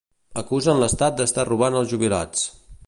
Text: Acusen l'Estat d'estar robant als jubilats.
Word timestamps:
Acusen 0.41 0.81
l'Estat 0.83 1.21
d'estar 1.21 1.47
robant 1.51 1.79
als 1.81 1.93
jubilats. 1.95 2.49